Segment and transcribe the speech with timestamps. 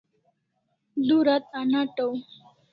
[1.05, 2.11] Du rat anataw